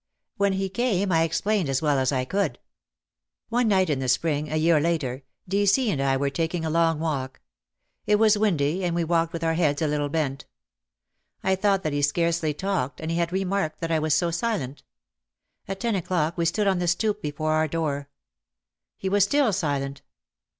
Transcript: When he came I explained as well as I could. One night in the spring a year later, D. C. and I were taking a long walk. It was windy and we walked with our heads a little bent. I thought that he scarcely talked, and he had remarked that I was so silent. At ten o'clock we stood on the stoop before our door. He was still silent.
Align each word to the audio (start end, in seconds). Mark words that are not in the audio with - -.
When 0.37 0.53
he 0.53 0.67
came 0.67 1.11
I 1.11 1.21
explained 1.21 1.69
as 1.69 1.79
well 1.79 1.99
as 1.99 2.11
I 2.11 2.25
could. 2.25 2.57
One 3.49 3.67
night 3.67 3.87
in 3.87 3.99
the 3.99 4.09
spring 4.09 4.51
a 4.51 4.55
year 4.55 4.79
later, 4.79 5.21
D. 5.47 5.67
C. 5.67 5.91
and 5.91 6.01
I 6.01 6.17
were 6.17 6.31
taking 6.31 6.65
a 6.65 6.71
long 6.71 6.99
walk. 6.99 7.39
It 8.07 8.15
was 8.15 8.35
windy 8.35 8.83
and 8.83 8.95
we 8.95 9.03
walked 9.03 9.31
with 9.31 9.43
our 9.43 9.53
heads 9.53 9.79
a 9.79 9.85
little 9.87 10.09
bent. 10.09 10.47
I 11.43 11.55
thought 11.55 11.83
that 11.83 11.93
he 11.93 12.01
scarcely 12.01 12.51
talked, 12.51 12.99
and 12.99 13.11
he 13.11 13.17
had 13.17 13.31
remarked 13.31 13.79
that 13.81 13.91
I 13.91 13.99
was 13.99 14.15
so 14.15 14.31
silent. 14.31 14.81
At 15.67 15.79
ten 15.81 15.93
o'clock 15.93 16.35
we 16.35 16.45
stood 16.45 16.65
on 16.65 16.79
the 16.79 16.87
stoop 16.87 17.21
before 17.21 17.51
our 17.53 17.67
door. 17.67 18.09
He 18.97 19.07
was 19.07 19.23
still 19.23 19.53
silent. 19.53 20.01